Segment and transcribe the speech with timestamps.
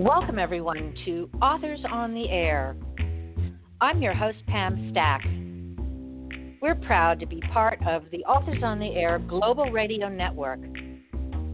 [0.00, 2.74] Welcome, everyone, to Authors on the Air.
[3.82, 5.20] I'm your host, Pam Stack.
[6.62, 10.58] We're proud to be part of the Authors on the Air Global Radio Network.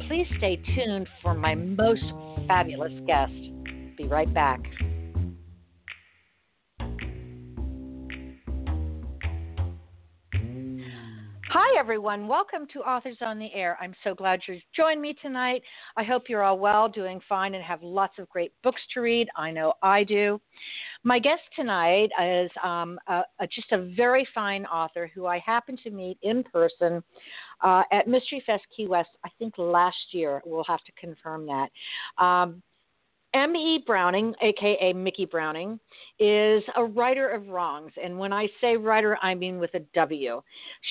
[0.07, 2.04] Please stay tuned for my most
[2.46, 3.32] fabulous guest.
[3.98, 4.61] Be right back.
[11.86, 12.26] Everyone.
[12.26, 13.79] Welcome to Authors on the Air.
[13.81, 15.63] I'm so glad you joined me tonight.
[15.96, 19.29] I hope you're all well, doing fine, and have lots of great books to read.
[19.36, 20.40] I know I do.
[21.04, 25.79] My guest tonight is um, a, a, just a very fine author who I happened
[25.85, 27.04] to meet in person
[27.62, 30.43] uh, at Mystery Fest Key West, I think last year.
[30.45, 31.68] We'll have to confirm that.
[32.20, 32.64] Um,
[33.36, 33.84] M.E.
[33.86, 35.78] Browning, aka Micki Browning,
[36.19, 37.92] is a writer of wrongs.
[38.03, 40.41] And when I say writer, I mean with a W.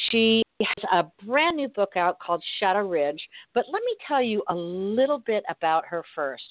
[0.09, 3.19] She has a brand new book out called Shadow Ridge.
[3.55, 6.43] But let me tell you a little bit about her first.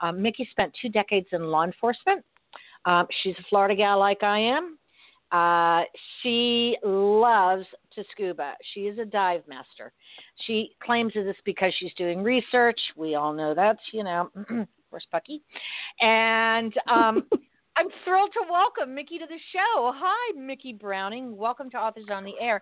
[0.00, 2.24] Um, Micki spent two decades in law enforcement.
[2.86, 4.78] Um, she's a Florida gal like I am.
[5.32, 5.84] Uh,
[6.22, 8.54] she loves to scuba.
[8.72, 9.92] She is a dive master.
[10.46, 12.80] She claims that it's because she's doing research.
[12.96, 14.30] We all know that's, you know,
[14.92, 15.42] course, Bucky.
[16.00, 17.24] And um,
[17.76, 19.92] I'm thrilled to welcome Micki to the show.
[19.96, 21.36] Hi, Micki Browning.
[21.36, 22.60] Welcome to Authors on the Air.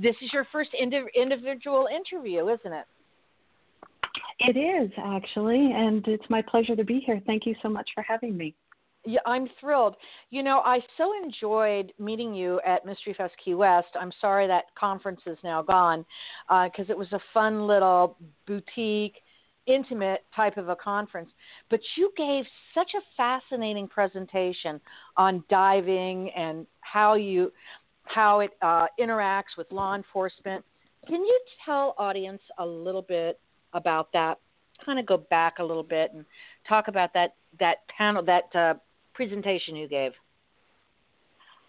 [0.00, 2.86] This is your first indi- individual interview, isn't it?
[4.38, 7.20] It is, actually, and it's my pleasure to be here.
[7.26, 8.54] Thank you so much for having me.
[9.04, 9.96] Yeah, I'm thrilled.
[10.30, 13.88] You know, I so enjoyed meeting you at Mystery Fest Key West.
[14.00, 16.04] I'm sorry that conference is now gone
[16.48, 18.16] because uh, it was a fun little
[18.46, 19.16] boutique–
[19.66, 21.30] intimate type of a conference.
[21.70, 24.80] But you gave such a fascinating presentation
[25.16, 27.52] on diving and how you
[28.04, 30.64] how it uh, interacts with law enforcement.
[31.06, 33.38] Can you tell audience a little bit
[33.72, 34.38] about that?
[34.84, 36.24] Kind of go back a little bit and
[36.68, 38.74] talk about that that panel that uh,
[39.14, 40.12] presentation you gave.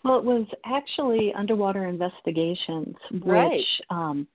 [0.04, 3.64] Well, it was actually underwater investigations, which right.
[3.90, 4.28] um,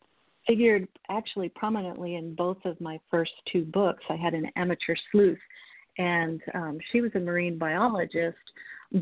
[0.49, 4.03] figured actually prominently in both of my first two books.
[4.09, 5.39] I had an amateur sleuth,
[5.99, 8.39] and um, she was a marine biologist.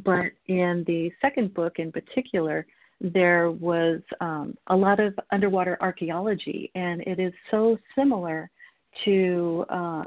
[0.04, 2.66] But in the second book in particular,
[3.00, 8.50] there was um, a lot of underwater archaeology, and it is so similar
[9.04, 10.04] to uh,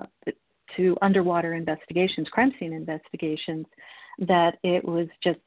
[0.75, 3.65] to underwater investigations, crime scene investigations,
[4.19, 5.39] that it was just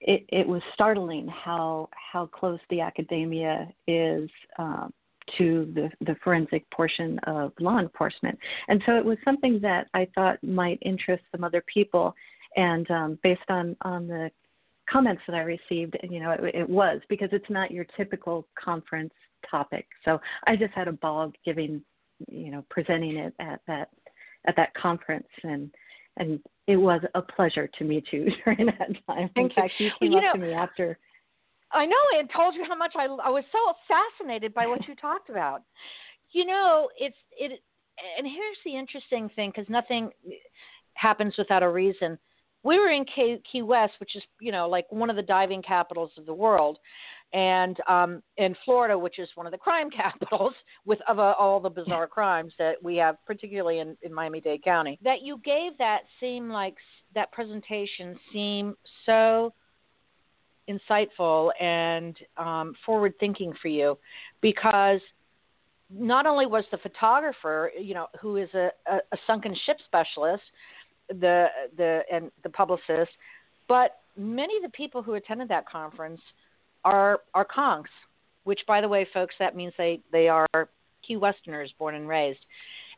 [0.00, 4.92] it, it was startling how how close the academia is um,
[5.38, 8.38] to the, the forensic portion of law enforcement.
[8.68, 12.14] And so it was something that I thought might interest some other people.
[12.56, 14.30] And um, based on, on the
[14.88, 19.12] comments that I received, you know, it, it was because it's not your typical conference
[19.50, 19.86] topic.
[20.04, 21.82] So I just had a ball giving,
[22.28, 23.90] you know, presenting it at that
[24.46, 25.70] at that conference and
[26.18, 29.30] and it was a pleasure to meet you during that time.
[29.34, 30.98] Thank In fact, you came you up know, to me after.
[31.72, 34.86] I know I had told you how much I, I was so fascinated by what
[34.88, 35.62] you talked about.
[36.32, 37.60] You know, it's it,
[38.18, 40.10] and here's the interesting thing because nothing
[40.94, 42.18] happens without a reason.
[42.62, 45.62] We were in Key, Key West, which is you know like one of the diving
[45.62, 46.78] capitals of the world,
[47.32, 50.54] and um, in Florida, which is one of the crime capitals
[50.84, 54.98] with of uh, all the bizarre crimes that we have, particularly in, in Miami-Dade County.
[55.02, 56.74] That you gave that seem like
[57.14, 59.52] that presentation seem so
[60.68, 63.96] insightful and um, forward thinking for you
[64.40, 65.00] because
[65.90, 70.42] not only was the photographer, you know, who is a, a, a sunken ship specialist,
[71.08, 73.12] the the and the publicist,
[73.68, 76.20] but many of the people who attended that conference
[76.86, 77.84] are are conchs,
[78.44, 80.46] which by the way, folks, that means they they are
[81.06, 82.38] Key Westerners born and raised,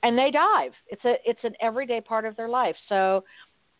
[0.03, 0.72] and they dive.
[0.88, 2.76] It's a it's an everyday part of their life.
[2.88, 3.25] So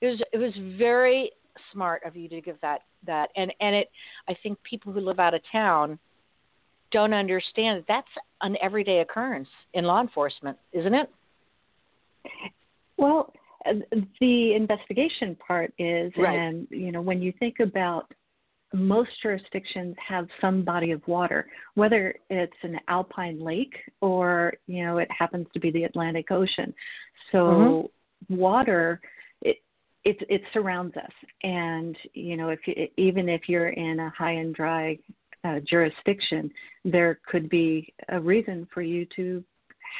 [0.00, 1.30] it was it was very
[1.72, 3.90] smart of you to give that that and and it
[4.28, 5.99] I think people who live out of town
[6.90, 11.10] don't understand that that's an everyday occurrence in law enforcement, isn't it?
[12.96, 13.31] Well,
[13.66, 13.75] uh,
[14.20, 16.38] the investigation part is, right.
[16.38, 18.10] and you know, when you think about
[18.75, 24.99] most jurisdictions have some body of water, whether it's an alpine lake or you know
[24.99, 26.75] it happens to be the Atlantic Ocean.
[27.32, 28.37] So mm-hmm.
[28.37, 29.00] water
[30.09, 31.12] it it surrounds us
[31.43, 34.99] and you know if you, even if you're in a high and dry
[35.44, 36.50] uh, jurisdiction
[36.85, 39.44] there could be a reason for you to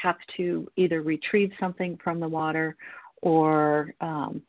[0.01, 2.75] have to either retrieve something from the water
[3.21, 4.41] or um,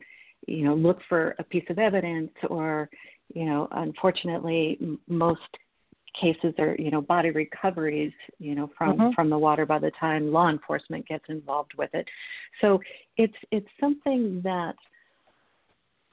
[0.47, 2.89] you know look for a piece of evidence or
[3.35, 5.41] you know unfortunately m- most
[6.19, 9.15] cases are you know body recoveries you know from Mhm.
[9.15, 12.07] from the water by the time law enforcement gets involved with it
[12.59, 12.81] so
[13.17, 14.75] it's it's something that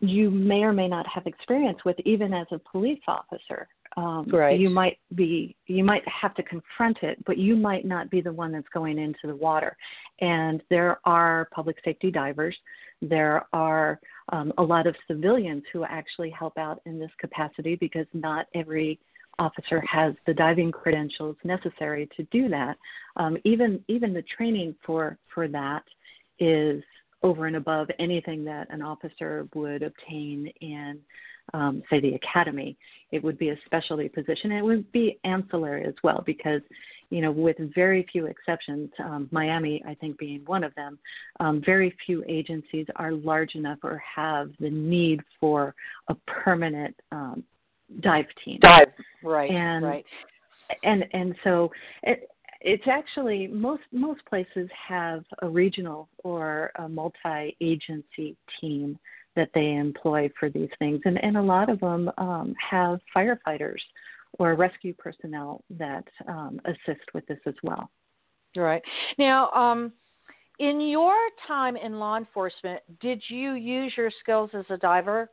[0.00, 4.58] you may or may not have experience with even as a police officer um, Right.
[4.58, 8.32] you might be you might have to confront it but you might not be the
[8.32, 9.76] one that's going into the water
[10.20, 12.56] and there are public safety divers
[13.00, 14.00] there are
[14.30, 18.98] um, a lot of civilians who actually help out in this capacity because not every
[19.38, 22.76] officer has the diving credentials necessary to do that.
[23.16, 25.84] Um, even even the training for for that
[26.38, 26.82] is
[27.22, 30.98] over and above anything that an officer would obtain in,
[31.54, 32.76] um, say, the academy.
[33.10, 34.52] It would be a specialty position.
[34.52, 36.60] It would be ancillary as well because,
[37.10, 40.98] you know, with very few exceptions, um, Miami, I think, being one of them,
[41.40, 45.74] um, very few agencies are large enough or have the need for
[46.08, 47.42] a permanent um,
[48.00, 48.58] dive team.
[48.60, 48.88] Dive.
[49.22, 49.50] Right.
[49.50, 50.04] And- right.
[50.84, 51.70] and and so
[52.02, 52.28] it,
[52.60, 58.98] it's actually most most places have a regional or a multi-agency team
[59.36, 63.80] that they employ for these things, and and a lot of them um, have firefighters
[64.38, 67.90] or rescue personnel that um, assist with this as well.
[68.56, 68.82] Right.
[69.18, 69.92] Now, um,
[70.58, 71.16] in your
[71.46, 75.30] time in law enforcement, did you use your skills as a diver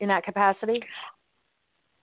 [0.00, 0.80] in that capacity?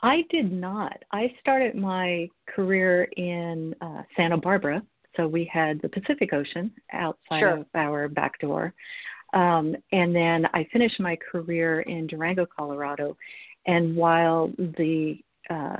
[0.02, 1.04] I did not.
[1.12, 4.82] I started my career in uh, Santa Barbara,
[5.16, 7.58] so we had the Pacific Ocean outside Sure.
[7.58, 8.74] of our back door.
[9.34, 13.16] Um, and then I finished my career in Durango, Colorado.
[13.68, 15.20] And while the
[15.50, 15.78] uh,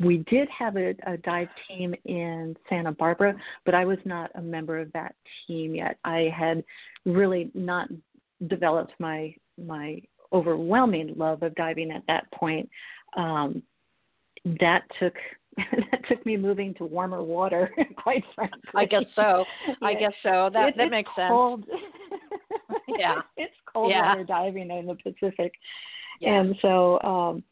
[0.00, 3.34] we did have a, a dive team in Santa Barbara,
[3.64, 5.14] but I was not a member of that
[5.46, 5.98] team yet.
[6.04, 6.62] I had
[7.04, 7.88] really not
[8.46, 10.00] developed my my
[10.32, 12.68] overwhelming love of diving at that point.
[13.16, 13.62] Um,
[14.60, 15.14] that took
[15.56, 18.60] that took me moving to warmer water, quite frankly.
[18.74, 19.44] I guess so.
[19.82, 19.98] I Yeah.
[19.98, 20.50] guess so.
[20.52, 21.30] That It- that makes sense.
[21.30, 21.64] cold.
[22.96, 23.20] Yeah.
[23.36, 24.08] it's cold Yeah.
[24.08, 25.52] water diving in the Pacific,
[26.20, 26.40] Yeah.
[26.40, 27.42] and so um,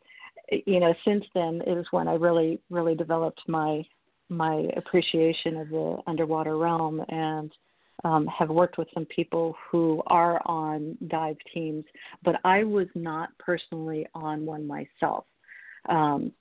[0.66, 3.84] you know, since then is when I really, really developed my
[4.28, 7.52] my appreciation of the underwater realm and
[8.04, 11.84] um, have worked with some people who are on dive teams,
[12.22, 15.24] but I was not personally on one myself.
[15.88, 16.32] Um,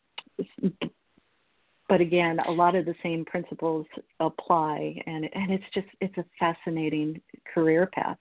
[1.89, 3.85] but again, a lot of the same principles
[4.19, 7.21] apply, and and it's just it's a fascinating
[7.53, 8.17] career path.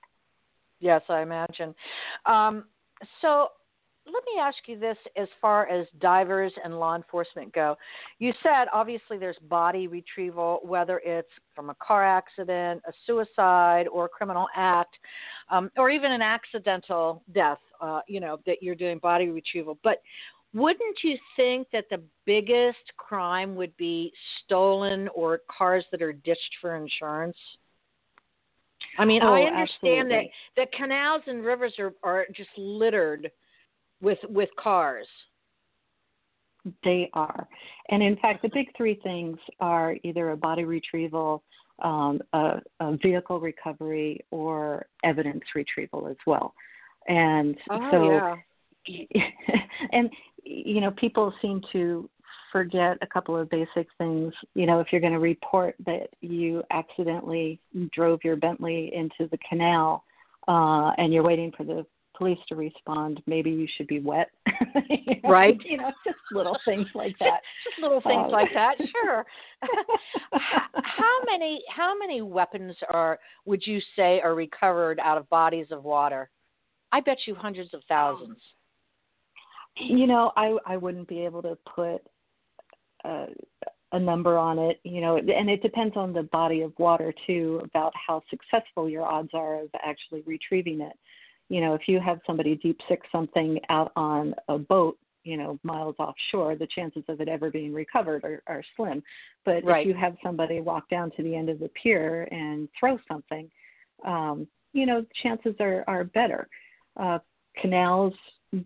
[0.81, 1.75] Yes, I imagine.
[2.27, 2.65] Um,
[3.21, 3.49] so
[4.07, 7.77] let me ask you this as far as divers and law enforcement go.
[8.19, 14.05] You said obviously there's body retrieval, whether it's from a car accident, a suicide, or
[14.07, 14.97] a criminal act,
[15.51, 19.79] um, or even an accidental death, uh, you know, that you're doing body retrieval.
[19.83, 20.03] But
[20.53, 24.13] wouldn't you think that the biggest crime would be
[24.45, 27.37] stolen or cars that are ditched for insurance?
[28.99, 30.33] I mean, Oh, I understand absolutely.
[30.57, 33.31] that that canals and rivers are are just littered
[34.01, 35.07] with with cars.
[36.83, 37.47] They are.
[37.91, 41.43] And in fact, the big three things are either a body retrieval,
[41.83, 46.55] um, a, a vehicle recovery, or evidence retrieval as well.
[47.07, 48.35] And Oh so, yeah,
[49.93, 50.11] and,
[50.43, 52.09] you know, people seem to
[52.53, 54.33] forget a couple of basic things.
[54.55, 57.61] You know, if you're going to report that you accidentally
[57.93, 60.05] drove your Bentley into the canal
[60.47, 61.85] uh, and you're waiting for the
[62.17, 64.31] police to respond, maybe you should be wet.
[64.89, 65.59] You know, Right.
[65.65, 67.41] You know, just little things like that.
[67.65, 68.31] just little things Oh.
[68.31, 68.77] like um, that.
[68.91, 69.27] Sure.
[70.33, 75.67] how, how many how many weapons are would you say are recovered out of bodies
[75.71, 76.31] of water?
[76.93, 78.39] I bet you hundreds of thousands.
[79.77, 82.03] You know, I I wouldn't be able to put
[83.05, 83.27] a,
[83.93, 84.79] a number on it.
[84.85, 89.03] You know, and it depends on the body of water too about how successful your
[89.03, 90.93] odds are of actually retrieving it.
[91.49, 95.59] You know, if you have somebody deep sick something out on a boat, you know,
[95.63, 99.03] miles offshore, the chances of it ever being recovered are, are slim.
[99.45, 99.87] But Right.
[99.87, 103.51] if you have somebody walk down to the end of the pier and throw something,
[104.05, 106.49] um, you know, chances are are better.
[106.97, 107.19] Uh,
[107.61, 108.15] canals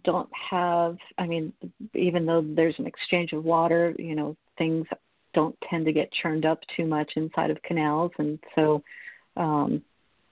[0.05, 1.53] don't have i mean
[1.95, 4.87] even though there's an exchange of water you know things
[5.35, 8.83] don't tend to get churned up too much inside of canals and so
[9.37, 9.83] um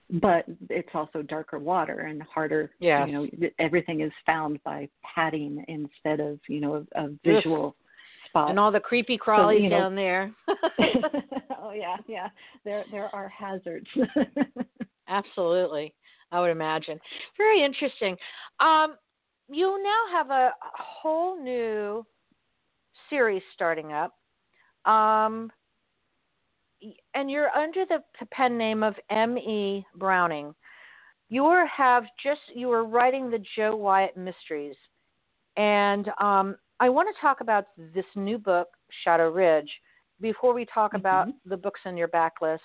[0.09, 3.07] but it's also darker water and harder Yes.
[3.07, 7.75] you know everything is found by padding instead of you know a, a visual
[8.29, 10.31] spot And all the creepy crawlies you know- down there.
[11.61, 12.29] oh yeah yeah
[12.63, 13.87] there there are hazards
[15.09, 15.93] Absolutely.
[16.31, 16.99] I would imagine.
[17.37, 18.17] Very interesting.
[18.59, 18.95] Um,
[19.49, 22.05] you now have a whole new
[23.09, 24.13] series starting up.
[24.85, 25.49] Um,
[27.13, 29.85] and you're under the pen name of M.E.
[29.95, 30.53] Browning.
[31.29, 31.43] You
[31.75, 34.75] have just you are writing the Jo Wyatt mysteries,
[35.57, 38.67] and um, I want to talk about this new book,
[39.03, 39.69] Shadow Ridge,
[40.21, 41.01] before we talk mm-hmm.
[41.01, 42.59] about the books in your backlist.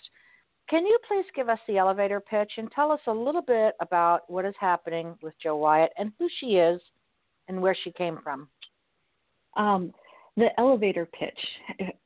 [0.68, 4.30] Can you please give us the elevator pitch and tell us a little bit about
[4.30, 6.80] what is happening with Jo Wyatt and who she is
[7.48, 8.48] and where she came from?
[9.56, 9.92] Um,
[10.36, 11.38] the elevator pitch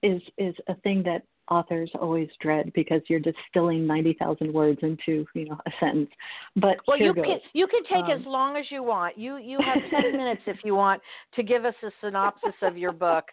[0.03, 5.47] is is a thing that authors always dread because you're distilling 90,000 words into, you
[5.47, 6.11] know, a sentence.
[6.57, 7.25] But well, you goes.
[7.25, 9.19] can you can take um, as long as you want.
[9.19, 11.03] You you have 10 minutes if you want
[11.35, 13.25] to give us a synopsis of your book.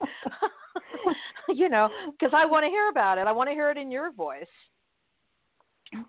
[1.49, 3.27] you know, because I want to hear about it.
[3.27, 4.45] I want to hear it in your voice.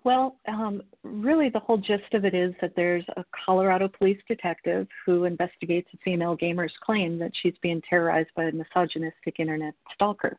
[0.03, 4.87] Well, um, really, the whole gist of it is that there's a Colorado police detective
[5.05, 10.37] who investigates a female gamer's claim that she's being terrorized by a misogynistic internet stalker.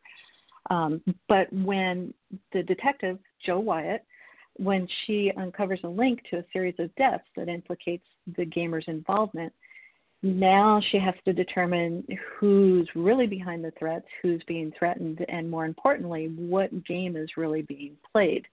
[0.69, 2.13] Um, but when
[2.53, 4.03] the detective, Jo Wyatt,
[4.57, 8.05] when she uncovers a link to a series of deaths that implicates
[8.35, 9.53] the gamer's involvement,
[10.23, 12.05] now she has to determine
[12.39, 17.61] who's really behind the threats, who's being threatened, and more importantly, what game is really
[17.61, 18.45] being played.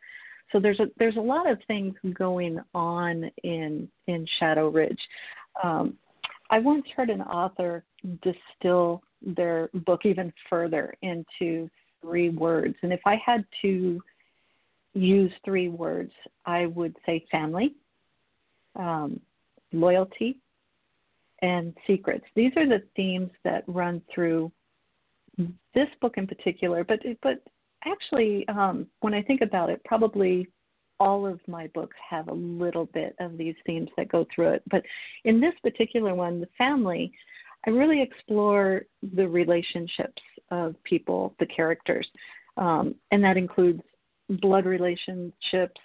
[0.52, 5.00] So there's a there's a lot of things going on in in Shadow Ridge.
[5.62, 5.94] Um,
[6.50, 7.82] I once heard an author
[8.22, 11.70] distill their book even further into
[12.04, 14.00] three words, and if I had to
[14.94, 16.12] use three words,
[16.46, 17.74] I would say family,
[18.76, 19.20] um,
[19.72, 20.38] loyalty,
[21.42, 22.24] and secrets.
[22.36, 24.52] These are the themes that run through
[25.74, 27.42] this book in particular, but but
[27.84, 30.48] actually, um, when I think about it, probably
[31.00, 34.62] all of my books have a little bit of these themes that go through it.
[34.70, 34.84] But
[35.24, 37.12] in this particular one, the family,
[37.66, 38.82] I really explore
[39.14, 40.22] the relationships
[40.54, 42.06] of people, the characters,
[42.56, 43.82] um, and that includes
[44.28, 45.80] blood relationships,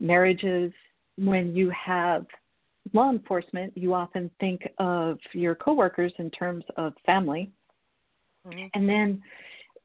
[0.00, 0.72] marriages.
[1.16, 2.26] When you have
[2.92, 7.50] law enforcement, you often think of your coworkers in terms of family.
[8.46, 8.66] Mm-hmm.
[8.74, 9.22] And then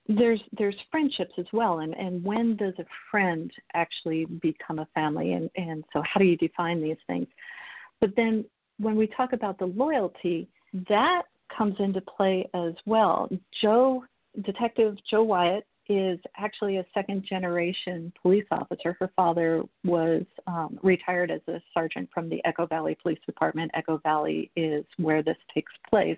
[0.08, 5.34] there's there's friendships as well and and when does a friend actually become a family
[5.34, 7.28] and and so how do you define these things
[8.02, 8.46] but then
[8.78, 10.48] when we talk about the loyalty
[10.88, 11.24] that
[11.56, 13.30] comes into play as well
[13.62, 14.04] jo
[14.44, 21.30] detective jo wyatt is actually a second generation police officer her father was um, retired
[21.30, 25.72] as a sergeant from the echo valley police department echo valley is where this takes
[25.90, 26.18] place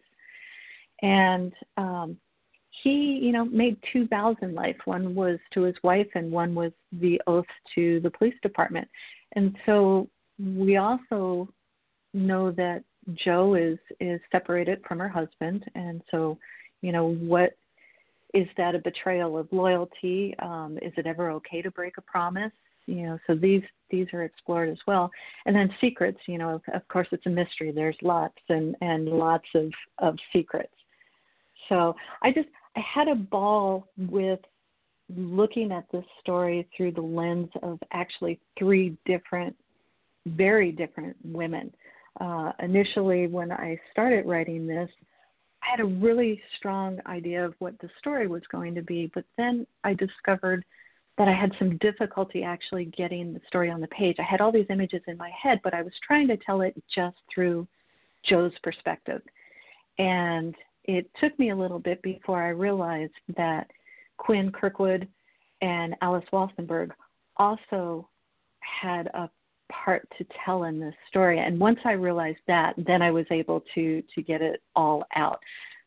[1.01, 2.17] and um,
[2.83, 4.75] he, you know, made two vows in life.
[4.85, 8.87] One was to his wife, and one was the oath to the police department.
[9.33, 10.07] And so
[10.39, 11.49] we also
[12.13, 12.83] know that
[13.13, 16.37] Jo is is separated from her husband, and so,
[16.81, 17.57] you know, what
[18.33, 20.35] is that a betrayal of loyalty?
[20.39, 22.51] Um, is it ever okay to break a promise?
[22.85, 25.09] You know, so these these are explored as well.
[25.45, 27.71] And then secrets, you know, of, of course, it's a mystery.
[27.71, 30.73] There's lots and and lots of of secrets.
[31.69, 34.39] So I just I had a ball with
[35.15, 39.55] looking at this story through the lens of actually three different,
[40.25, 41.73] very different women.
[42.19, 44.89] Uh, initially, when I started writing this,
[45.63, 49.25] I had a really strong idea of what the story was going to be, but
[49.37, 50.63] then I discovered
[51.17, 54.17] that I had some difficulty actually getting the story on the page.
[54.19, 56.75] I had all these images in my head, but I was trying to tell it
[56.93, 57.67] just through
[58.23, 59.21] Jo's perspective.
[59.97, 60.55] And
[60.85, 63.69] it took me a little bit before I realized that
[64.17, 65.07] Quinn Kirkwood
[65.61, 66.91] and Alice Walstenberg
[67.37, 68.07] also
[68.59, 69.29] had a
[69.71, 71.39] part to tell in this story.
[71.39, 75.39] And once I realized that, then I was able to to get it all out.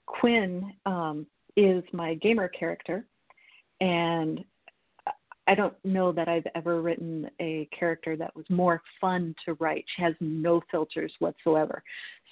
[0.07, 3.05] Quinn um, is my gamer character,
[3.81, 4.45] and
[5.47, 9.85] I don't know that I've ever written a character that was more fun to write.
[9.97, 11.83] She has no filters whatsoever.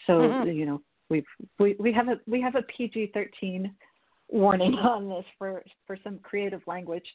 [0.06, 0.50] So mm-hmm.
[0.50, 1.26] you know, we've
[1.58, 3.74] we, we have a we have a PG thirteen
[4.28, 7.06] warning on this for for some creative language.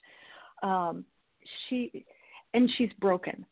[0.61, 1.05] Um,
[1.67, 2.05] she
[2.53, 3.45] and she's broken.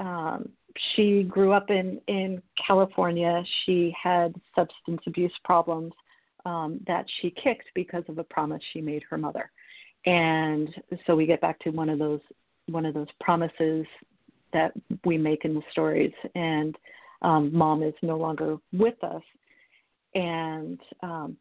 [0.00, 0.50] Um,
[0.94, 3.42] she grew up in in California.
[3.64, 5.92] She had substance abuse problems
[6.44, 9.50] um, that she kicked because of a promise she made her mother.
[10.06, 10.68] And
[11.06, 12.20] so we get back to one of those
[12.66, 13.86] one of those promises
[14.52, 14.72] that
[15.04, 16.12] we make in the stories.
[16.34, 16.76] And
[17.22, 19.22] um, mom is no longer with us,
[20.14, 21.36] and um,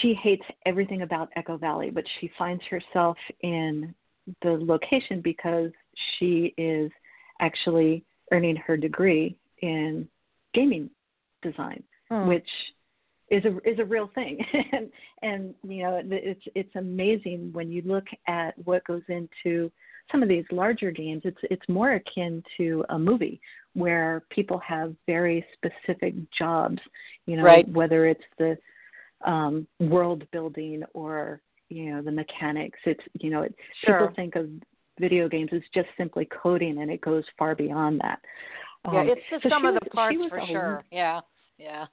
[0.00, 3.94] she hates everything about Echo Valley, but she finds herself in
[4.42, 5.70] the location because
[6.18, 6.90] she is
[7.40, 10.08] actually earning her degree in
[10.54, 10.90] gaming
[11.42, 12.26] design, hmm.
[12.28, 12.48] which
[13.30, 14.38] is a is a real thing
[14.72, 14.90] and
[15.22, 19.70] and you know it's it's amazing when you look at what goes into
[20.10, 23.40] some of these larger games it's it's more akin to a movie
[23.74, 26.78] where people have very specific jobs
[27.26, 27.68] you know right.
[27.68, 28.56] whether it's the
[29.26, 34.00] um world building or you know the mechanics it's you know it, sure.
[34.00, 34.48] people think of
[34.98, 38.20] video games as just simply coding and it goes far beyond that
[38.92, 41.20] yeah um, it's the so sum of the parts for a, sure yeah
[41.58, 41.86] yeah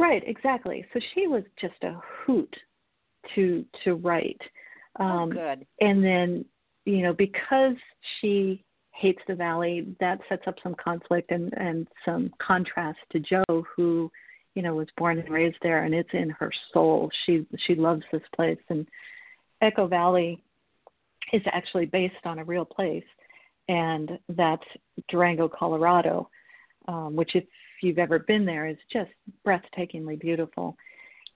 [0.00, 0.86] Right, exactly.
[0.94, 2.56] So she was just a hoot
[3.34, 4.40] to to write.
[4.98, 5.66] Oh, um, oh, good.
[5.80, 6.44] And then,
[6.86, 7.76] you know, because
[8.18, 13.44] she hates the valley, that sets up some conflict and and some contrast to Jo
[13.76, 14.10] who,
[14.54, 17.10] you know, was born and raised there, and it's in her soul.
[17.26, 18.88] She she loves this place, and
[19.60, 20.42] Echo Valley
[21.32, 23.04] is actually based on a real place,
[23.68, 24.64] and that's
[25.08, 26.28] Durango, Colorado,
[26.88, 27.44] um, which if
[27.82, 29.10] you've ever been there is just
[29.46, 30.76] breathtakingly beautiful.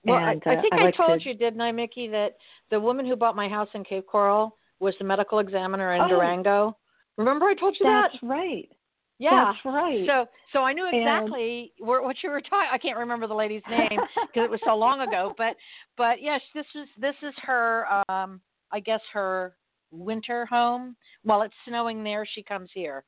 [0.03, 1.29] Well, and, I, I think uh, I, I like told to...
[1.29, 2.35] you, didn't I, Micki, that
[2.69, 6.07] the woman who bought my house in Cape Coral was the medical examiner in oh,
[6.07, 6.77] Durango.
[7.17, 8.19] Remember I told you that's that?
[8.21, 8.69] That's right.
[9.17, 10.05] Yeah, that's right.
[10.05, 11.87] So, so I knew exactly and...
[11.87, 12.69] what you were talking.
[12.71, 15.33] I can't remember the lady's name because it was so long ago.
[15.37, 15.55] But,
[15.97, 17.85] but yes, this is this is her.
[18.09, 18.41] Um,
[18.71, 19.55] I guess her
[19.91, 20.95] winter home.
[21.23, 23.03] While it's snowing there, she comes here.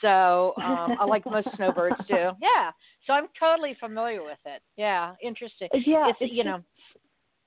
[0.00, 2.14] So um, I like most snowbirds do.
[2.40, 2.70] Yeah.
[3.06, 4.60] So I'm totally familiar with it.
[4.76, 5.14] Yeah.
[5.22, 5.68] Interesting.
[5.72, 6.08] Yeah.
[6.10, 6.62] It's, it's you know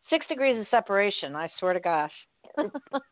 [0.09, 1.35] six degrees of separation.
[1.35, 2.11] I swear to gosh.
[2.57, 2.63] oh,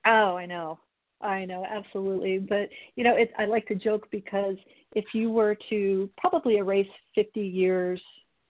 [0.05, 0.79] I know.
[1.21, 2.39] I know, absolutely.
[2.39, 4.55] But you know, it, I like to joke because
[4.95, 8.01] if you were to probably erase 50 years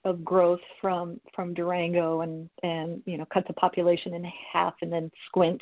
[0.06, 4.24] of growth from from Durango and and you know cut the population in
[4.54, 5.62] half and then squint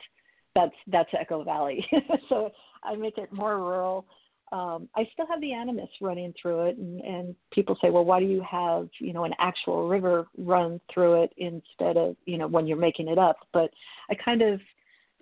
[0.58, 1.86] that's that's Echo Valley.
[2.30, 2.52] so
[2.84, 4.06] I make it more rural.
[4.52, 8.20] Um, I still have the Animas running through it, and, and people say, well, why
[8.20, 12.48] do you have you know an actual river run through it instead of you know
[12.48, 13.38] when you're making it up?
[13.54, 13.70] But
[14.10, 14.60] I kind of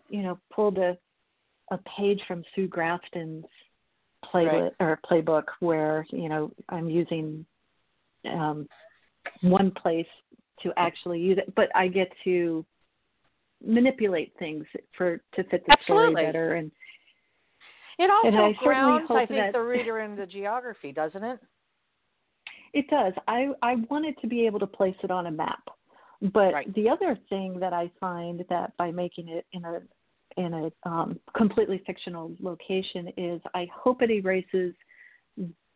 [0.10, 0.98] you know pulled a
[1.71, 3.45] a page from Sue Grafton's
[4.32, 4.71] play right.
[4.80, 7.45] or playbook where you know I'm using
[8.25, 8.67] um,
[9.41, 10.08] one place
[10.63, 12.65] to actually use it, but I get to
[13.65, 14.65] manipulate things
[14.97, 16.12] for to fit the Absolutely.
[16.12, 16.71] story better and
[17.97, 21.39] it also I grounds I think the reader in the geography, doesn't it?
[22.73, 23.13] It does.
[23.28, 25.63] I I wanted to be able to place it on a map.
[26.34, 26.73] But right.
[26.75, 29.82] the other thing that I find that by making it in a
[30.38, 34.74] in a um, completely fictional location is I hope it erases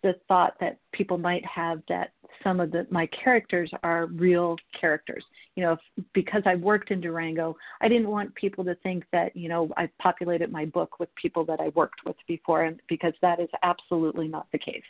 [0.02, 2.12] the thought that people might have that
[2.44, 5.24] some of the my characters are real characters.
[5.56, 9.36] You know, if, because I worked in Durango, I didn't want people to think that
[9.36, 13.14] you know I populated my book with people that I worked with before, and because
[13.22, 14.84] that is absolutely not the case.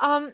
[0.00, 0.32] Um,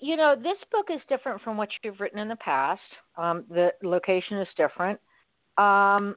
[0.00, 2.80] you know, this book is different from what you've written in the past.
[3.16, 4.98] Um, the location is different.
[5.56, 6.16] Um,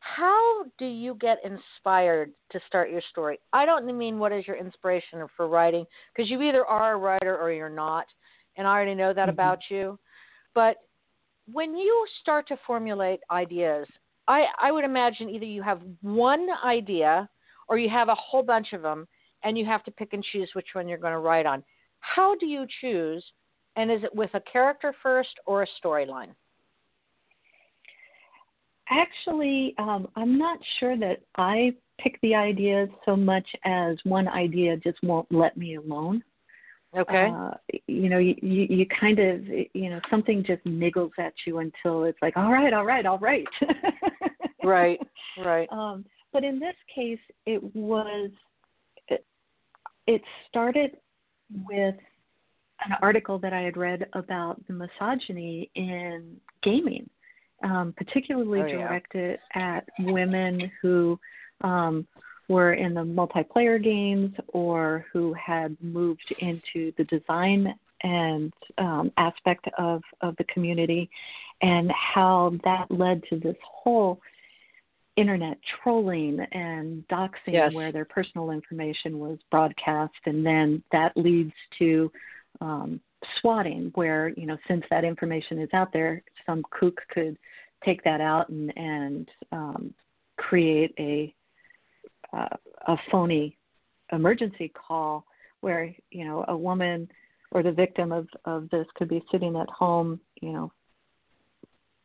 [0.00, 3.38] how do you get inspired to start your story?
[3.52, 5.84] I don't mean what is your inspiration for writing,
[6.14, 8.06] because you either are a writer or you're not,
[8.56, 9.30] and I already know that mm-hmm.
[9.30, 9.98] about you.
[10.54, 10.76] But
[11.52, 13.86] when you start to formulate ideas,
[14.26, 17.28] I, I would imagine either you have one idea
[17.68, 19.06] or you have a whole bunch of them,
[19.44, 21.62] and you have to pick and choose which one you're going to write on.
[22.00, 23.24] How do you choose?
[23.76, 26.30] And is it with a character first or a storyline?
[28.90, 34.76] Actually, um, I'm not sure that I pick the ideas so much as one idea
[34.76, 36.22] just won't let me alone.
[36.96, 37.30] Okay.
[37.30, 37.50] Uh,
[37.86, 42.04] you know, you, you you kind of you know something just niggles at you until
[42.04, 43.46] it's like, all right, all right, all right.
[44.64, 44.98] right.
[45.38, 45.68] Right.
[45.78, 48.30] Um, but in this case, it was
[49.08, 49.24] it,
[50.06, 50.96] it started
[51.68, 51.94] with
[52.84, 57.08] an article that I had read about the misogyny in gaming
[57.62, 58.88] um, particularly oh, yeah.
[58.88, 61.18] directed at women who
[61.62, 62.06] um,
[62.48, 69.66] were in the multiplayer games or who had moved into the design and um, aspect
[69.76, 71.10] of, of the community,
[71.62, 74.20] and how that led to this whole
[75.16, 77.72] internet trolling and doxing yes.
[77.74, 82.10] where their personal information was broadcast, and then that leads to
[82.60, 83.00] um,
[83.40, 87.36] swatting, where you know since that information is out there, some kook could
[87.84, 89.94] take that out and and um,
[90.36, 91.34] create a
[92.32, 92.48] uh,
[92.86, 93.56] a phony
[94.12, 95.24] emergency call
[95.60, 97.08] where you know a woman
[97.50, 100.72] or the victim of of this could be sitting at home, you know,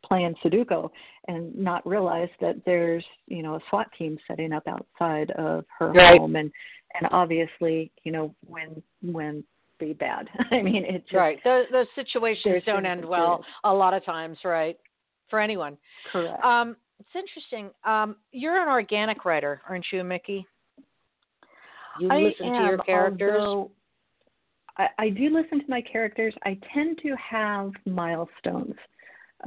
[0.04, 0.90] playing Sudoku
[1.28, 5.92] and not realize that there's you know a SWAT team setting up outside of her
[5.92, 6.18] right.
[6.18, 6.50] home and
[6.94, 9.44] and obviously you know when when
[9.78, 10.28] be bad.
[10.50, 11.38] I mean, it's right.
[11.44, 14.78] Those those situations don't end well a lot of times, right?
[15.30, 15.76] For anyone.
[16.12, 16.44] Correct.
[16.44, 17.70] Um, it's interesting.
[17.84, 20.44] Um, you're an organic writer, aren't you, Micki?
[21.98, 23.68] You I listen am, to your characters.
[24.76, 26.34] I, I do listen to my characters.
[26.44, 28.74] I tend to have milestones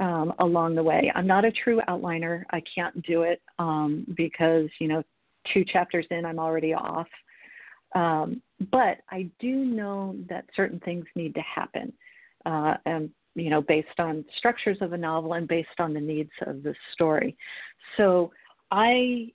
[0.00, 1.12] um, along the way.
[1.14, 2.44] I'm not a true outliner.
[2.50, 5.02] I can't do it um, because you know,
[5.52, 7.08] two chapters in, I'm already off.
[7.94, 11.92] Um, but I do know that certain things need to happen,
[12.46, 16.30] uh, and you know, based on structures of a novel and based on the needs
[16.46, 17.36] of the story.
[17.96, 18.32] So
[18.70, 19.32] I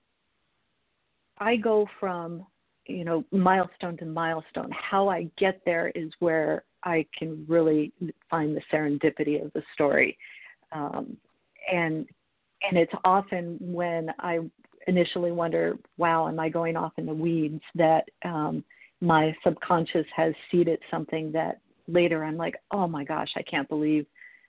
[1.37, 2.45] I go from
[2.85, 4.71] you know milestone to milestone.
[4.71, 7.93] How I get there is where I can really
[8.29, 10.17] find the serendipity of the story,
[10.73, 11.15] um,
[11.71, 12.05] and
[12.63, 14.39] and it's often when I
[14.87, 17.61] initially wonder, wow, am I going off in the weeds?
[17.75, 18.63] That um,
[19.03, 24.05] my subconscious has seeded something that later I'm like, oh my gosh, I can't believe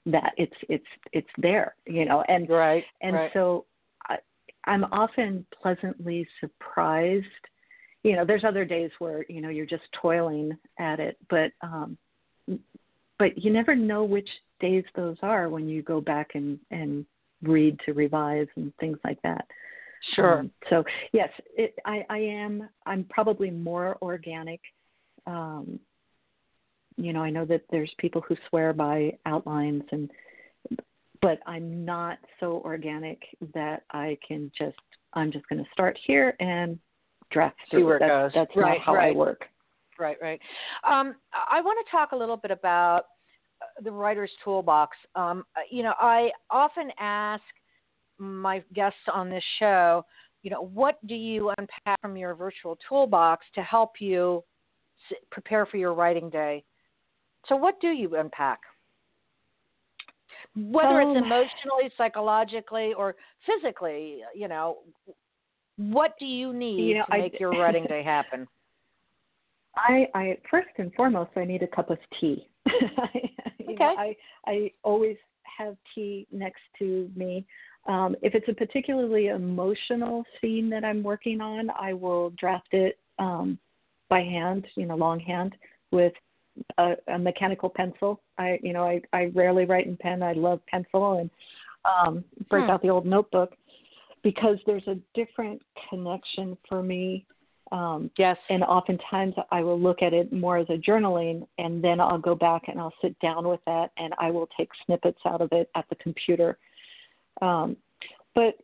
[0.07, 2.85] that it's it's it's there, you know, and right.
[3.03, 3.31] and right.
[3.35, 3.65] so
[4.09, 4.17] I,
[4.67, 7.27] I'm often pleasantly surprised.
[8.05, 11.99] You know, there's other days where you know you're just toiling at it, but um,
[13.19, 14.29] but you never know which
[14.61, 17.05] days those are when you go back and and
[17.43, 19.47] read to revise and things like that.
[20.15, 20.41] Sure.
[20.41, 22.69] Um, so yes, it, I, I am.
[22.87, 24.61] I'm probably more organic.
[25.27, 25.79] Um,
[26.97, 30.11] you know, I know that there's people who swear by outlines, and
[31.21, 33.23] but I'm not so organic
[33.55, 34.77] that I can just.
[35.15, 36.79] I'm just going to start here and
[37.31, 37.87] draft See through.
[37.87, 38.31] where it that's, goes.
[38.35, 39.13] That's Right, not how right.
[39.13, 39.45] I work.
[39.99, 40.41] Right, right.
[40.83, 41.15] Um,
[41.51, 43.05] I want to talk a little bit about
[43.63, 44.97] uh, the writer's toolbox.
[45.15, 47.43] Um, uh, you know, I often ask
[48.19, 50.05] my guests on this show,
[50.43, 54.43] you know, what do you unpack from your virtual toolbox to help you
[55.11, 56.65] s- prepare for your writing day?
[57.47, 58.61] So, what do you unpack?
[60.57, 64.79] Whether Um, it's emotionally, psychologically, or physically, you know,
[65.77, 68.47] what do you need You know, to I- make your writing day happen?
[69.77, 72.49] I, I first and foremost, I need a cup of tea.
[73.67, 73.95] You know, Okay.
[73.99, 75.17] I I always
[75.59, 77.47] have tea next to me.
[77.87, 82.99] Um, if it's a particularly emotional scene that I'm working on, I will draft it
[83.19, 83.59] um,
[84.09, 85.55] by hand, you know, longhand
[85.91, 86.13] with
[86.79, 88.23] a, a mechanical pencil.
[88.39, 90.23] I, you know, I, I rarely write in pen.
[90.23, 91.31] I love pencil and
[91.85, 92.71] um, break Hmm.
[92.71, 93.55] out the old notebook
[94.23, 97.27] because there's a different connection for me
[97.73, 98.37] um, Yes.
[98.51, 102.35] and oftentimes I will look at it more as a journaling, and then I'll go
[102.35, 105.71] back and I'll sit down with that, and I will take snippets out of it
[105.75, 106.59] at the computer.
[107.43, 107.77] Um,
[108.35, 108.55] but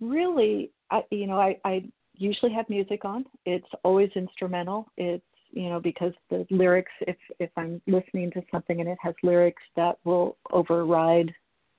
[0.00, 3.24] really, I, you know, I, I usually have music on.
[3.44, 4.88] It's always instrumental.
[4.96, 9.14] It's you know because the lyrics, if if I'm listening to something and it has
[9.22, 11.32] lyrics, that will override.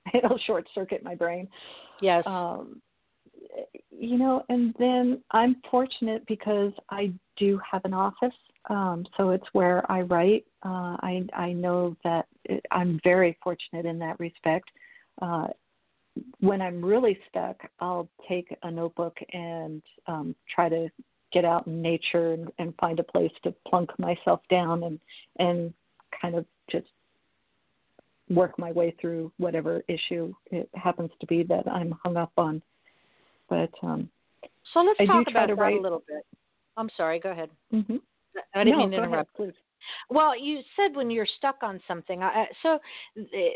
[0.14, 1.48] It'll short circuit my brain
[2.00, 2.22] yes.
[2.26, 2.80] um,
[3.90, 8.34] you know, and then I'm fortunate because I do have an office,
[8.70, 10.44] um, so it's where I write.
[10.64, 14.68] Uh, I I know that it, I'm very fortunate in that respect.
[15.22, 15.48] Uh,
[16.40, 20.88] when I'm really stuck, I'll take a notebook and um, try to
[21.32, 24.98] get out in nature and, and find a place to plunk myself down and
[25.38, 25.72] and
[26.20, 26.86] kind of just
[28.30, 32.62] work my way through whatever issue it happens to be that I'm hung up on.
[33.48, 34.08] But um,
[34.72, 36.24] So let's I talk about that write- a little bit.
[36.76, 37.18] I'm sorry.
[37.18, 37.50] Go ahead.
[37.72, 37.96] mm-hmm.
[38.54, 39.30] I didn't no, mean to interrupt.
[39.38, 39.58] Ahead, please.
[40.10, 42.22] Well, you said when you're stuck on something.
[42.22, 42.78] I, so
[43.16, 43.48] eh,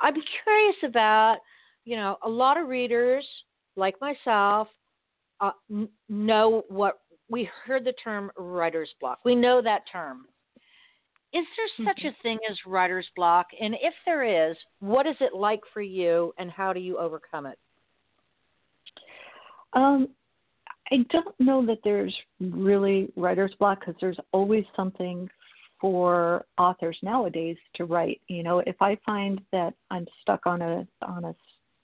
[0.00, 1.38] I'm curious about,
[1.86, 3.24] you know, a lot of readers
[3.76, 4.68] like myself
[5.40, 6.98] uh, n- know what
[7.30, 9.20] we heard the term writer's block.
[9.24, 10.26] We know that term.
[11.32, 12.10] Is there such Mhm.
[12.10, 13.46] a thing as writer's block?
[13.58, 17.46] And if there is, what is it like for you and how do you overcome
[17.46, 17.58] it?
[19.72, 20.08] Um,
[20.90, 25.28] I don't know that there's really writer's block because there's always something
[25.80, 28.20] for authors nowadays to write.
[28.28, 31.34] You know, if I find that I'm stuck on a on a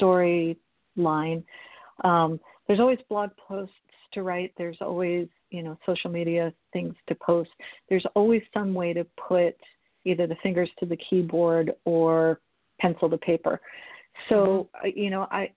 [0.03, 0.59] story
[0.97, 1.45] line,
[2.03, 3.75] um, there's always blog posts
[4.15, 4.53] to write.
[4.59, 7.51] There's always you know social media things to post.
[7.89, 9.57] There's always some way to put
[10.05, 12.41] either the fingers to the keyboard or
[12.81, 13.61] pencil to paper.
[14.29, 15.53] So uh, you know, I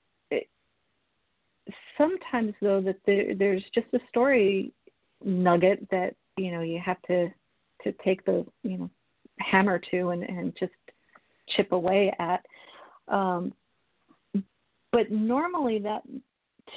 [1.98, 4.72] sometimes though that there, there's just a story
[5.24, 7.30] nugget that you know you have to
[7.84, 8.90] to take the you know
[9.40, 10.74] hammer to and and just
[11.56, 12.46] chip away at
[13.08, 13.54] um
[14.96, 16.02] but normally that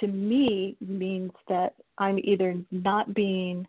[0.00, 3.66] to me means that i'm either not being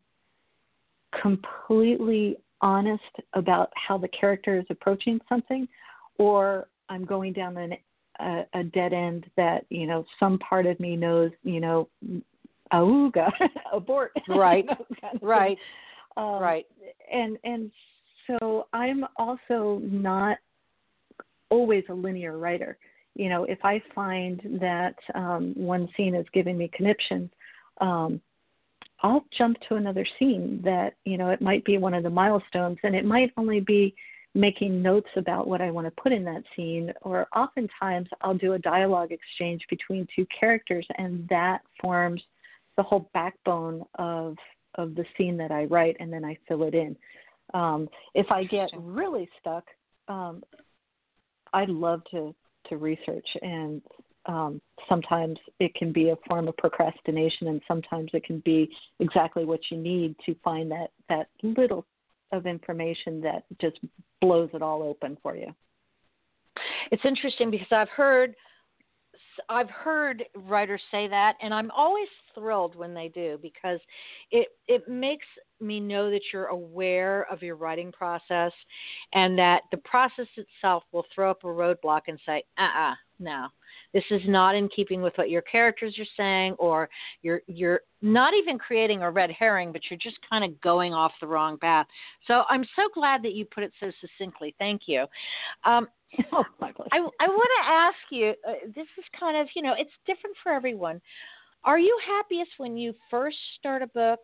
[1.21, 5.67] completely honest about how the character is approaching something,
[6.17, 7.73] or I'm going down an,
[8.19, 11.87] a, a dead end that you know some part of me knows you know
[12.73, 13.29] auga
[13.73, 14.67] abort right.
[14.67, 15.57] kind of right.
[16.17, 16.65] Um, right.
[17.11, 17.71] and and
[18.27, 20.37] so I'm also not
[21.49, 22.77] always a linear writer.
[23.19, 27.29] You know, if I find that um, one scene is giving me conniptions,
[27.81, 28.21] um,
[29.03, 32.77] I'll jump to another scene that you know it might be one of the milestones,
[32.83, 33.93] and it might only be
[34.35, 38.53] making notes about what I want to put in that scene, or oftentimes I'll do
[38.53, 42.21] a dialogue exchange between two characters, and that forms
[42.77, 44.37] the whole backbone of
[44.75, 46.95] of the scene that I write, and then I fill it in.
[47.53, 49.65] Um, if I get really stuck,
[50.07, 50.41] um,
[51.51, 52.33] I love to
[52.69, 53.81] to research, and
[54.25, 59.45] um, sometimes it can be a form of procrastination, and sometimes it can be exactly
[59.45, 61.85] what you need to find that that little
[62.31, 63.79] of information that just
[64.21, 65.53] blows it all open for you.
[66.91, 68.35] It's interesting because I've heard
[69.47, 73.79] I've heard writers say that, and I'm always thrilled when they do because
[74.31, 75.25] it it makes
[75.61, 78.51] me know that you're aware of your writing process,
[79.13, 83.47] and that the process itself will throw up a roadblock and say, "Uh-uh, no,
[83.93, 86.89] this is not in keeping with what your characters are saying, or
[87.21, 91.13] you're you're not even creating a red herring, but you're just kind of going off
[91.19, 91.87] the wrong path."
[92.27, 94.55] So I'm so glad that you put it so succinctly.
[94.59, 95.05] Thank you.
[95.63, 95.87] Um,
[96.31, 96.89] oh, my pleasure.
[96.91, 100.35] I, I want to ask you uh, this is kind of, you know, it's different
[100.41, 101.01] for everyone.
[101.63, 104.19] Are you happiest when you first start a book,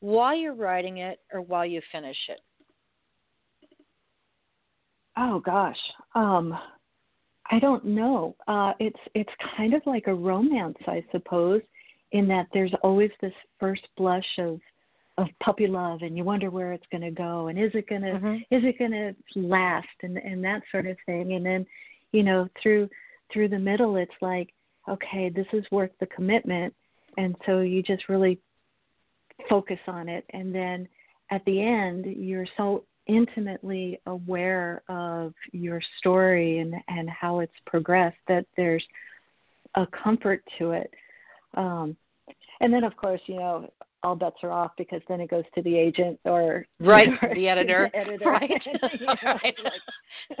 [0.00, 2.40] while you're writing it, or while you finish it?
[5.16, 5.78] Oh gosh,
[6.14, 6.56] um,
[7.50, 8.36] I don't know.
[8.48, 11.62] Uh, it's it's kind of like a romance, I suppose,
[12.12, 14.60] in that there's always this first blush of
[15.18, 18.02] of puppy love and you wonder where it's going to go and is it going
[18.02, 18.40] to Mhm.
[18.50, 21.66] is it going to last and and that sort of thing and then
[22.12, 22.88] you know through
[23.32, 24.52] through the middle it's like
[24.86, 26.74] okay this is worth the commitment
[27.16, 28.38] and so you just really
[29.48, 30.88] focus on it and then
[31.30, 38.16] at the end you're so intimately aware of your story and and how it's progressed
[38.28, 38.84] that there's
[39.76, 40.92] a comfort to it
[41.54, 41.96] um
[42.60, 43.68] and then of course you know
[44.02, 47.48] all bets are off because then it goes to the agent or Right, or the
[47.48, 47.90] editor.
[47.92, 48.24] the editor.
[48.30, 48.50] Right.
[49.00, 49.54] You know, Right.
[49.64, 50.38] like-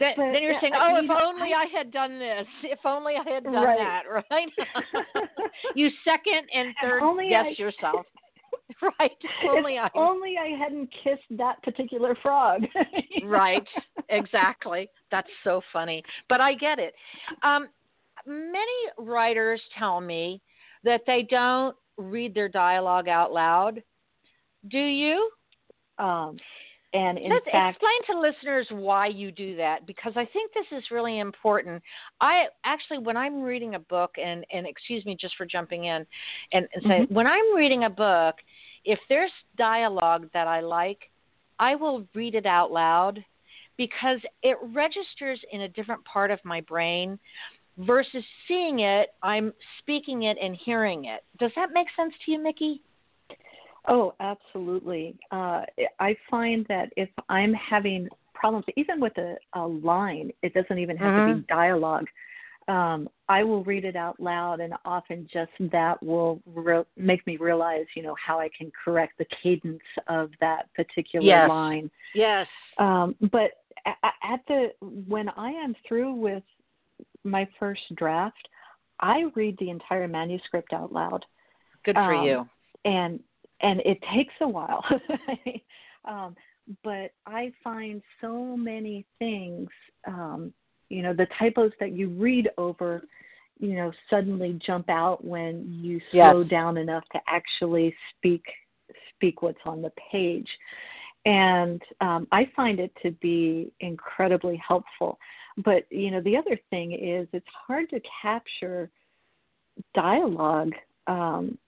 [0.00, 2.46] Then, But, then you're saying, "Oh, if only I- I, had done this.
[2.64, 3.78] If only I had done Right.
[3.78, 4.48] that." Right?
[5.76, 8.06] you second and third guess I- yourself.
[8.98, 9.10] right?
[9.20, 9.98] If only if I.
[9.98, 12.62] only I hadn't kissed that particular frog.
[13.24, 13.66] Right
[14.08, 16.94] exactly that's so funny but i get it
[17.44, 17.68] um,
[18.26, 20.40] many writers tell me
[20.82, 23.80] that they don't read their dialogue out loud
[24.68, 25.30] do you
[25.98, 26.36] Um,
[26.92, 30.66] and in Let's fact, explain to listeners why you do that because I think this
[30.76, 31.82] is really important.
[32.20, 36.06] I actually, when I'm reading a book, and and excuse me just for jumping in,
[36.52, 37.10] and, and say Mhm.
[37.10, 38.36] when I'm reading a book,
[38.84, 41.10] if there's dialogue that I like,
[41.58, 43.24] I will read it out loud
[43.76, 47.18] because it registers in a different part of my brain
[47.78, 49.14] versus seeing it.
[49.22, 51.24] I'm speaking it and hearing it.
[51.38, 52.80] Does that make sense to you, Micki?
[53.88, 55.16] Oh, absolutely.
[55.30, 55.62] Uh,
[55.98, 60.96] I find that if I'm having problems, even with a, a line, it doesn't even
[60.96, 62.06] have to be dialogue.
[62.68, 67.36] Um, I will read it out loud, and often just that will re- make me
[67.36, 71.48] realize, you know, how I can correct the cadence of that particular Yes.
[71.48, 71.90] line.
[72.14, 72.46] Yes.
[72.78, 73.50] Um, but
[73.86, 74.72] at, at the
[75.08, 76.44] when I am through with
[77.24, 78.48] my first draft,
[79.00, 81.24] I read the entire manuscript out loud
[81.84, 82.48] Good for Um, you.
[82.84, 83.20] and
[83.62, 84.84] and it takes a while.
[86.06, 86.34] Um
[86.82, 89.68] but i find so many things
[90.06, 90.52] um
[90.88, 93.02] you know the typos that you read over
[93.58, 96.32] you know suddenly jump out when you Yes.
[96.32, 98.44] slow down enough to actually speak
[99.14, 100.48] speak what's on the page.
[101.26, 105.18] And um i find it to be incredibly helpful.
[105.58, 108.90] But you know the other thing is it's hard to capture
[109.94, 110.72] dialogue
[111.06, 111.58] um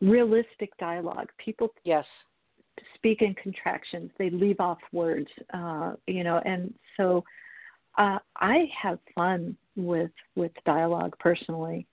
[0.00, 1.30] realistic dialogue.
[1.38, 2.06] People Yes.
[2.94, 4.10] speak in contractions.
[4.18, 7.24] They leave off words, uh, you know, and so
[7.96, 11.86] uh, I have fun with with dialogue personally.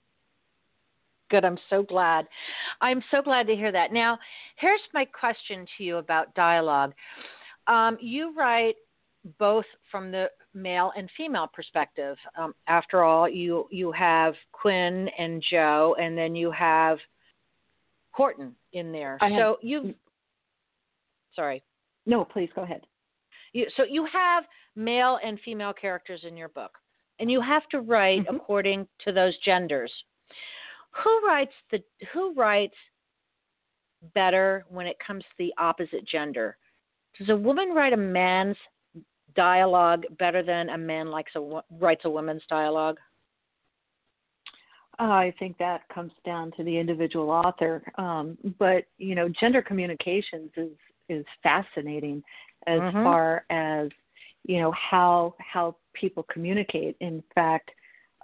[1.30, 1.46] Good.
[1.46, 2.28] I'm so glad.
[2.82, 3.94] I'm so glad to hear that.
[3.94, 4.20] Now,
[4.58, 6.94] here's my question to you about dialogue.
[7.68, 8.76] Um, you write
[9.40, 12.18] both from the male and female perspective.
[12.38, 16.98] Um, after all, you you have Quinn and Jo, and then you have
[18.12, 19.18] Horton in there.
[19.22, 19.96] I have- so you.
[21.36, 21.64] Sorry.
[22.06, 22.86] No, please go ahead.
[23.54, 24.46] You, so you have
[24.76, 26.72] male and female characters in your book,
[27.20, 28.36] and you have to write mm-hmm.
[28.36, 29.92] according to those genders.
[31.04, 31.82] Who writes the
[32.14, 32.76] who writes
[34.14, 36.58] better when it comes to the opposite gender?
[37.18, 38.58] Does a woman write a man's
[39.36, 42.98] dialogue better than a man likes a writes a woman's dialogue?
[45.10, 50.52] I think that comes down to the individual author, um, but you know, gender communications
[50.56, 50.72] is
[51.10, 52.24] is fascinating
[52.68, 53.04] as mm-hmm.
[53.04, 53.90] far as
[54.44, 56.98] you know how how people communicate.
[57.00, 57.72] In fact,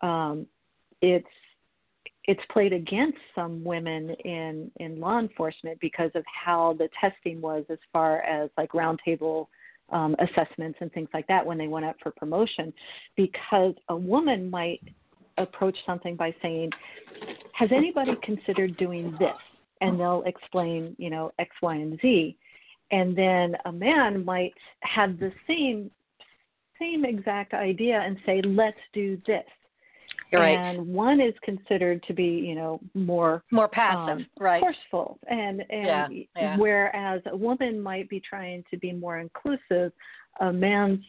[0.03, 0.45] um,
[1.01, 1.25] it's
[2.25, 7.65] it's played against some women in in law enforcement because of how the testing was
[7.69, 9.47] as far as like roundtable
[9.89, 12.73] um, assessments and things like that when they went up for promotion
[13.15, 14.81] because a woman might
[15.37, 16.71] approach something by saying
[17.53, 19.29] has anybody considered doing this?
[19.81, 22.37] And they'll explain you know x y and z.
[22.91, 25.91] And then a man might have the same
[26.79, 29.43] same exact idea and say let's do this.
[30.33, 30.57] Right.
[30.57, 34.59] and one is considered to be you know more more passive um, right.
[34.59, 35.19] forceful.
[35.29, 36.57] And and yeah, yeah.
[36.57, 39.93] whereas a woman might be trying to be more inclusive
[40.39, 41.03] a man's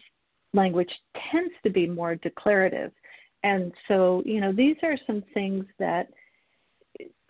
[0.54, 0.90] language
[1.30, 2.92] tends to be more declarative
[3.42, 6.08] and so you know these are some things that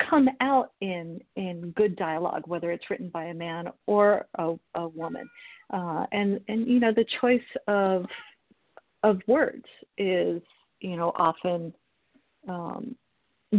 [0.09, 4.89] come out in in good dialogue whether it's written by a man or a, a
[4.89, 5.29] woman
[5.71, 8.07] uh, and and you know the choice of
[9.03, 9.65] of words
[9.97, 10.41] is
[10.81, 11.73] you know often
[12.49, 12.95] um,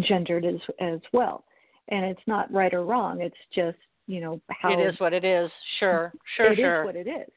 [0.02, 1.44] gendered as as well,
[1.90, 3.22] and it's not right or wrong.
[3.22, 5.52] It's just you know how it is what it is.
[5.80, 6.78] Sure, sure, it sure.
[6.78, 7.30] It is what it is.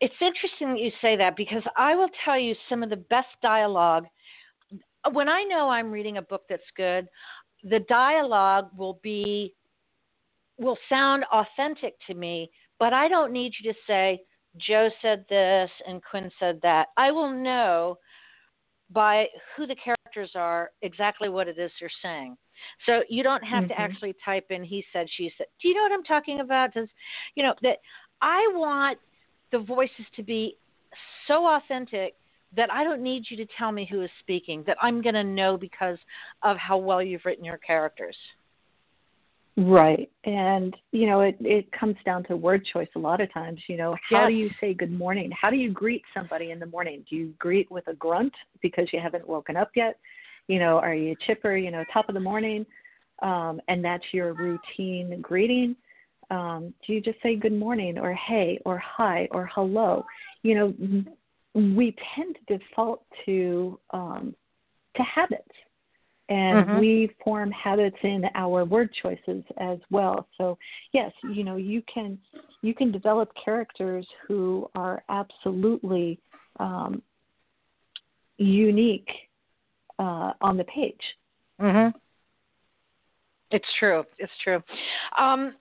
[0.00, 3.28] It's interesting that you say that because I will tell you some of the best
[3.42, 4.04] dialogue.
[5.12, 7.08] When I know I'm reading a book that's good,
[7.62, 9.54] the dialogue will be
[10.58, 14.20] will sound authentic to me, but I don't need you to say
[14.58, 16.88] Jo said this and Quinn said that.
[16.96, 17.98] I will know
[18.90, 22.36] by who the characters are exactly what it is they're saying.
[22.86, 23.72] So you don't have mm-hmm.
[23.72, 25.46] to actually type in he said, she said.
[25.60, 26.72] Do you know what I'm talking about?
[26.72, 26.88] Does
[27.34, 27.78] you know that
[28.22, 28.98] I want
[29.52, 30.56] the voices to be
[31.28, 32.14] so authentic
[32.56, 35.24] that I don't need you to tell me who is speaking, that I'm going to
[35.24, 35.98] know because
[36.42, 38.16] of how well you've written your characters.
[39.58, 40.10] Right.
[40.24, 43.58] And, you know, it, it comes down to word choice a lot of times.
[43.68, 44.28] You know, how yes.
[44.28, 45.30] do you say good morning?
[45.30, 47.04] How do you greet somebody in the morning?
[47.08, 49.98] Do you greet with a grunt because you haven't woken up yet?
[50.48, 52.66] You know, are you chipper, you know, top of the morning?
[53.22, 55.74] Um, and that's your routine greeting.
[56.30, 60.04] Um, do you just say good morning or hey or hi or hello?
[60.42, 60.74] You know,
[61.56, 64.34] we tend to default to um,
[64.96, 65.42] to habits.
[66.28, 66.80] And mm-hmm.
[66.80, 70.26] we form habits in our word choices as well.
[70.38, 70.58] So
[70.92, 72.18] yes you know you can
[72.62, 76.18] you can develop characters who are absolutely
[76.58, 77.00] um,
[78.38, 79.08] unique
[79.98, 81.00] uh, on the page.
[81.60, 81.92] Mhm
[83.50, 84.04] it's true.
[84.18, 84.62] It's true.
[85.18, 85.54] Um,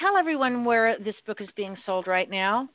[0.00, 2.68] tell everyone where this book is being sold right now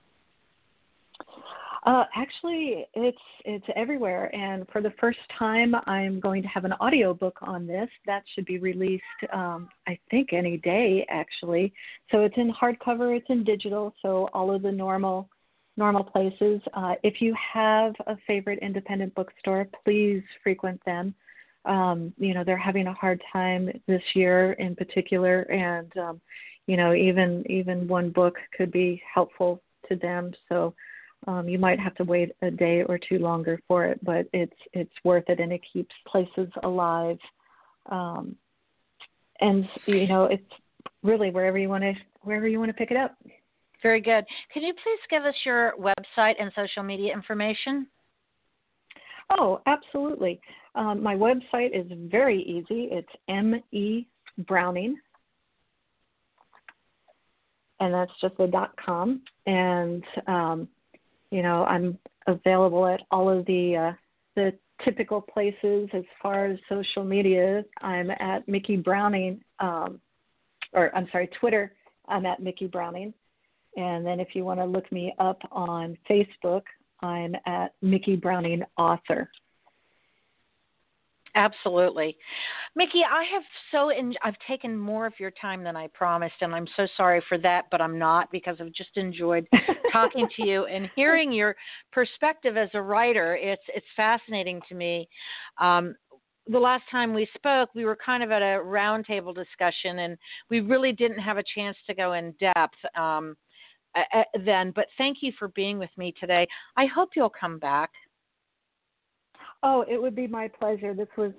[1.86, 6.74] uh, actually, it's it's everywhere, and for the first time, I'm going to have an
[6.80, 7.90] audio book on this.
[8.06, 11.74] That should be released, um, I think, any day actually.
[12.12, 15.30] So it's in hardcover, it's in digital, so all of the normal
[15.76, 16.62] normal places.
[16.74, 21.14] Uh, if you have a favorite independent bookstore, please frequent them.
[21.66, 26.22] Um, you know they're having a hard time this year in particular, and um,
[26.66, 30.32] you know even even one book could be helpful to them.
[30.48, 30.74] So
[31.28, 34.60] um, you might have to wait a day or two longer for it, but it's
[34.74, 37.18] it's worth it, and it keeps places alive.
[37.92, 38.36] Um,
[39.42, 40.44] and you know, it's
[41.02, 43.16] really wherever you want to wherever you want to pick it up.
[43.82, 44.24] Very good.
[44.54, 47.88] Can you please give us your website and social media information?
[49.30, 50.40] Oh, absolutely.
[50.76, 52.90] Um, my website is very easy.
[52.92, 54.06] It's M E
[54.48, 54.98] Browning,
[57.80, 59.22] and that's just a dot com.
[59.46, 60.68] And um,
[61.34, 63.94] you know, I'm available at all of the uh,
[64.36, 64.54] the
[64.86, 67.64] typical places as far as social media.
[67.82, 70.00] I'm at Micki Browning, um,
[70.74, 71.74] or I'm sorry, Twitter.
[72.08, 73.16] I'm at Micki Browning,
[73.76, 76.62] and then if you want to look me up on Facebook,
[77.02, 79.32] I'm at Micki Browning Author.
[81.36, 82.16] Absolutely.
[82.80, 83.92] Micki, I have so
[84.24, 87.66] I've taken more of your time than I promised and I'm so sorry for that,
[87.72, 89.48] but I'm not because I've just enjoyed
[89.92, 91.56] talking to you and hearing your
[91.92, 93.36] perspective as a writer.
[93.36, 95.10] It's it's fascinating to me.
[95.60, 95.96] Um,
[96.48, 100.18] the last time we spoke, we were kind of at a roundtable discussion, and
[100.50, 102.76] we really didn't have a chance to go in depth.
[102.96, 103.38] Um,
[104.46, 104.72] then.
[104.76, 106.48] But thank you for being with me today.
[106.76, 107.92] I hope you'll come back.
[109.66, 110.94] Oh, it would be my pleasure.
[110.94, 111.32] This was,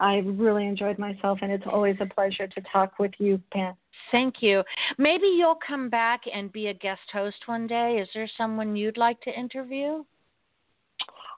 [0.00, 3.74] I really enjoyed myself, and it's always a pleasure to talk with you, Pam.
[4.10, 4.62] Thank you.
[4.96, 7.98] Maybe you'll come back and be a guest host one day.
[8.00, 10.04] Is there someone you'd like to interview?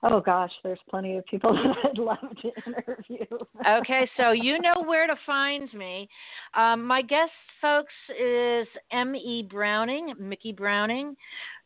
[0.02, 3.26] Oh gosh, there's plenty of people that I'd love to interview.
[3.68, 6.08] okay, so you know where to find me.
[6.54, 9.48] Um, my guest, folks, is M.E.
[9.50, 11.16] Browning, Micki Browning.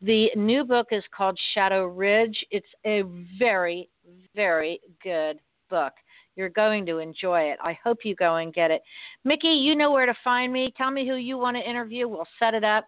[0.00, 2.36] The new book is called Shadow Ridge.
[2.50, 3.02] It's a
[3.38, 3.88] very,
[4.34, 5.38] very good
[5.70, 5.92] book.
[6.36, 7.58] You're going to enjoy it.
[7.62, 8.82] I hope you go and get it.
[9.26, 10.72] Micki, you know where to find me.
[10.76, 12.08] Tell me who you want to interview.
[12.08, 12.86] We'll set it up.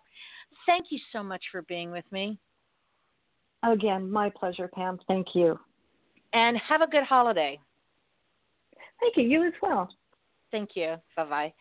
[0.67, 2.39] Thank you so much for being with me.
[3.63, 4.99] Again, my pleasure, Pam.
[5.09, 5.59] Thank you.
[6.33, 7.59] And have a good holiday.
[9.01, 9.25] Thank you.
[9.25, 9.89] You as well.
[10.51, 10.97] Thank you.
[11.17, 11.53] Bye bye.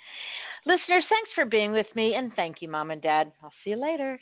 [0.66, 3.32] Listeners, thanks for being with me, and thank you, Mom and Dad.
[3.44, 4.20] I'll see you later.